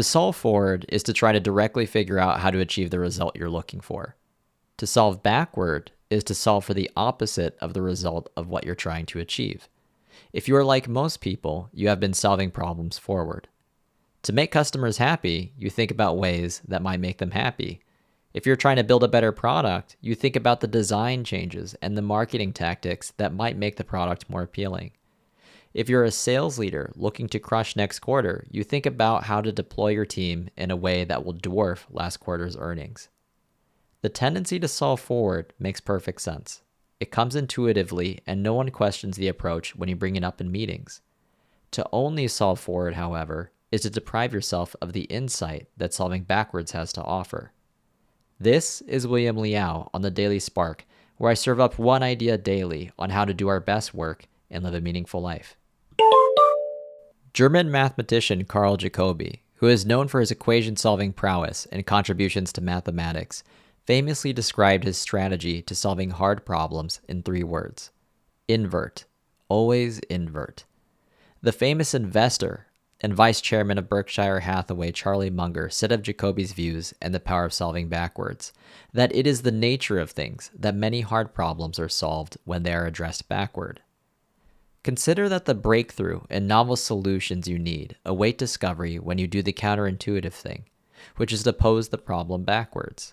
To 0.00 0.04
solve 0.04 0.34
forward 0.34 0.86
is 0.88 1.02
to 1.02 1.12
try 1.12 1.30
to 1.32 1.40
directly 1.40 1.84
figure 1.84 2.18
out 2.18 2.40
how 2.40 2.50
to 2.50 2.58
achieve 2.58 2.88
the 2.88 2.98
result 2.98 3.36
you're 3.36 3.50
looking 3.50 3.82
for. 3.82 4.16
To 4.78 4.86
solve 4.86 5.22
backward 5.22 5.92
is 6.08 6.24
to 6.24 6.34
solve 6.34 6.64
for 6.64 6.72
the 6.72 6.90
opposite 6.96 7.54
of 7.60 7.74
the 7.74 7.82
result 7.82 8.32
of 8.34 8.48
what 8.48 8.64
you're 8.64 8.74
trying 8.74 9.04
to 9.04 9.18
achieve. 9.18 9.68
If 10.32 10.48
you 10.48 10.56
are 10.56 10.64
like 10.64 10.88
most 10.88 11.20
people, 11.20 11.68
you 11.74 11.88
have 11.88 12.00
been 12.00 12.14
solving 12.14 12.50
problems 12.50 12.96
forward. 12.96 13.48
To 14.22 14.32
make 14.32 14.50
customers 14.50 14.96
happy, 14.96 15.52
you 15.58 15.68
think 15.68 15.90
about 15.90 16.16
ways 16.16 16.62
that 16.66 16.80
might 16.80 16.98
make 16.98 17.18
them 17.18 17.32
happy. 17.32 17.82
If 18.32 18.46
you're 18.46 18.56
trying 18.56 18.76
to 18.76 18.84
build 18.84 19.04
a 19.04 19.08
better 19.08 19.32
product, 19.32 19.96
you 20.00 20.14
think 20.14 20.34
about 20.34 20.62
the 20.62 20.66
design 20.66 21.24
changes 21.24 21.74
and 21.82 21.94
the 21.94 22.00
marketing 22.00 22.54
tactics 22.54 23.12
that 23.18 23.34
might 23.34 23.58
make 23.58 23.76
the 23.76 23.84
product 23.84 24.30
more 24.30 24.40
appealing. 24.40 24.92
If 25.72 25.88
you're 25.88 26.02
a 26.02 26.10
sales 26.10 26.58
leader 26.58 26.90
looking 26.96 27.28
to 27.28 27.38
crush 27.38 27.76
next 27.76 28.00
quarter, 28.00 28.44
you 28.50 28.64
think 28.64 28.86
about 28.86 29.24
how 29.24 29.40
to 29.40 29.52
deploy 29.52 29.90
your 29.90 30.04
team 30.04 30.48
in 30.56 30.72
a 30.72 30.76
way 30.76 31.04
that 31.04 31.24
will 31.24 31.34
dwarf 31.34 31.84
last 31.90 32.16
quarter's 32.16 32.56
earnings. 32.56 33.08
The 34.02 34.08
tendency 34.08 34.58
to 34.58 34.66
solve 34.66 34.98
forward 34.98 35.52
makes 35.60 35.80
perfect 35.80 36.22
sense. 36.22 36.62
It 36.98 37.12
comes 37.12 37.36
intuitively, 37.36 38.18
and 38.26 38.42
no 38.42 38.52
one 38.52 38.70
questions 38.70 39.16
the 39.16 39.28
approach 39.28 39.76
when 39.76 39.88
you 39.88 39.94
bring 39.94 40.16
it 40.16 40.24
up 40.24 40.40
in 40.40 40.50
meetings. 40.50 41.02
To 41.72 41.86
only 41.92 42.26
solve 42.26 42.58
forward, 42.58 42.94
however, 42.94 43.52
is 43.70 43.82
to 43.82 43.90
deprive 43.90 44.34
yourself 44.34 44.74
of 44.82 44.92
the 44.92 45.02
insight 45.02 45.68
that 45.76 45.94
solving 45.94 46.24
backwards 46.24 46.72
has 46.72 46.92
to 46.94 47.02
offer. 47.04 47.52
This 48.40 48.80
is 48.82 49.06
William 49.06 49.36
Liao 49.36 49.88
on 49.94 50.02
the 50.02 50.10
Daily 50.10 50.40
Spark, 50.40 50.84
where 51.16 51.30
I 51.30 51.34
serve 51.34 51.60
up 51.60 51.78
one 51.78 52.02
idea 52.02 52.36
daily 52.36 52.90
on 52.98 53.10
how 53.10 53.24
to 53.24 53.32
do 53.32 53.46
our 53.46 53.60
best 53.60 53.94
work 53.94 54.24
and 54.50 54.64
live 54.64 54.74
a 54.74 54.80
meaningful 54.80 55.22
life. 55.22 55.56
German 57.32 57.70
mathematician 57.70 58.44
Carl 58.44 58.76
Jacobi, 58.76 59.40
who 59.56 59.68
is 59.68 59.86
known 59.86 60.08
for 60.08 60.18
his 60.18 60.32
equation 60.32 60.76
solving 60.76 61.12
prowess 61.12 61.66
and 61.66 61.86
contributions 61.86 62.52
to 62.52 62.60
mathematics, 62.60 63.44
famously 63.86 64.32
described 64.32 64.84
his 64.84 64.98
strategy 64.98 65.62
to 65.62 65.74
solving 65.74 66.10
hard 66.10 66.44
problems 66.44 67.00
in 67.08 67.22
three 67.22 67.44
words 67.44 67.90
invert, 68.48 69.04
always 69.48 70.00
invert. 70.10 70.64
The 71.40 71.52
famous 71.52 71.94
investor 71.94 72.66
and 73.00 73.14
vice 73.14 73.40
chairman 73.40 73.78
of 73.78 73.88
Berkshire 73.88 74.40
Hathaway, 74.40 74.90
Charlie 74.90 75.30
Munger, 75.30 75.70
said 75.70 75.92
of 75.92 76.02
Jacobi's 76.02 76.52
views 76.52 76.92
and 77.00 77.14
the 77.14 77.20
power 77.20 77.44
of 77.44 77.52
solving 77.52 77.88
backwards 77.88 78.52
that 78.92 79.14
it 79.14 79.26
is 79.26 79.42
the 79.42 79.52
nature 79.52 80.00
of 80.00 80.10
things 80.10 80.50
that 80.58 80.74
many 80.74 81.02
hard 81.02 81.32
problems 81.32 81.78
are 81.78 81.88
solved 81.88 82.36
when 82.44 82.64
they 82.64 82.74
are 82.74 82.86
addressed 82.86 83.28
backward. 83.28 83.80
Consider 84.82 85.28
that 85.28 85.44
the 85.44 85.54
breakthrough 85.54 86.22
and 86.30 86.48
novel 86.48 86.74
solutions 86.74 87.46
you 87.46 87.58
need 87.58 87.96
await 88.06 88.38
discovery 88.38 88.98
when 88.98 89.18
you 89.18 89.26
do 89.26 89.42
the 89.42 89.52
counterintuitive 89.52 90.32
thing, 90.32 90.64
which 91.16 91.32
is 91.32 91.42
to 91.42 91.52
pose 91.52 91.90
the 91.90 91.98
problem 91.98 92.44
backwards. 92.44 93.12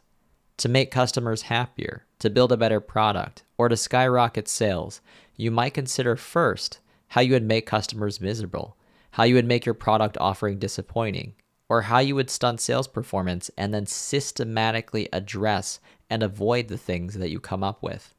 To 0.58 0.70
make 0.70 0.92
customers 0.92 1.44
happier, 1.44 2.06
to 2.20 2.30
build 2.30 2.54
a 2.54 2.58
better 2.58 2.80
product, 2.80 3.44
or 3.58 3.68
to 3.68 3.76
skyrocket 3.76 4.48
sales, 4.48 5.02
you 5.36 5.52
might 5.52 5.74
consider 5.74 6.16
first 6.16 6.80
how 7.10 7.22
you 7.22 7.34
would 7.34 7.44
make 7.44 7.66
customers 7.66 8.22
miserable, 8.22 8.78
how 9.12 9.24
you 9.24 9.36
would 9.36 9.46
make 9.46 9.66
your 9.66 9.76
product 9.76 10.18
offering 10.22 10.60
disappointing, 10.60 11.36
or 11.68 11.84
how 11.84 12.00
you 12.00 12.16
would 12.16 12.30
stunt 12.30 12.62
sales 12.62 12.88
performance 12.88 13.52
and 13.58 13.74
then 13.74 13.86
systematically 13.86 15.10
address 15.12 15.80
and 16.10 16.24
avoid 16.24 16.70
the 16.70 16.78
things 16.78 17.16
that 17.16 17.30
you 17.30 17.42
come 17.42 17.64
up 17.64 17.84
with. 17.84 18.14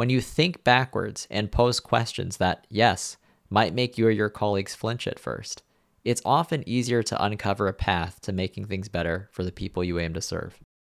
When 0.00 0.08
you 0.08 0.22
think 0.22 0.64
backwards 0.64 1.28
and 1.30 1.52
pose 1.52 1.78
questions 1.78 2.38
that, 2.38 2.66
yes, 2.70 3.18
might 3.50 3.74
make 3.74 3.98
you 3.98 4.06
or 4.06 4.10
your 4.10 4.30
colleagues 4.30 4.74
flinch 4.74 5.06
at 5.06 5.18
first, 5.18 5.62
it's 6.06 6.22
often 6.24 6.66
easier 6.66 7.02
to 7.02 7.22
uncover 7.22 7.68
a 7.68 7.74
path 7.74 8.18
to 8.22 8.32
making 8.32 8.64
things 8.64 8.88
better 8.88 9.28
for 9.30 9.44
the 9.44 9.52
people 9.52 9.84
you 9.84 9.98
aim 9.98 10.14
to 10.14 10.22
serve. 10.22 10.58